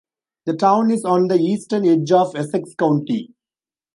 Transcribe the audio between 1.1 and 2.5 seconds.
the eastern edge of